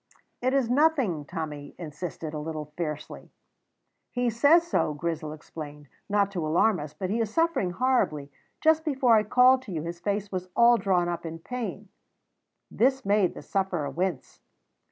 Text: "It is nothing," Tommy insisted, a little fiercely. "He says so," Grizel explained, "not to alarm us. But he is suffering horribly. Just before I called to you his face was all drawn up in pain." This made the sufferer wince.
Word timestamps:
"It 0.41 0.55
is 0.55 0.67
nothing," 0.67 1.25
Tommy 1.25 1.75
insisted, 1.77 2.33
a 2.33 2.39
little 2.39 2.73
fiercely. 2.75 3.29
"He 4.09 4.31
says 4.31 4.65
so," 4.65 4.95
Grizel 4.95 5.31
explained, 5.31 5.89
"not 6.09 6.31
to 6.31 6.43
alarm 6.43 6.79
us. 6.79 6.91
But 6.95 7.11
he 7.11 7.19
is 7.19 7.31
suffering 7.31 7.69
horribly. 7.69 8.31
Just 8.61 8.83
before 8.83 9.13
I 9.15 9.21
called 9.21 9.61
to 9.61 9.71
you 9.71 9.83
his 9.83 9.99
face 9.99 10.31
was 10.31 10.49
all 10.55 10.77
drawn 10.77 11.07
up 11.07 11.23
in 11.23 11.37
pain." 11.37 11.89
This 12.71 13.05
made 13.05 13.35
the 13.35 13.43
sufferer 13.43 13.91
wince. 13.91 14.39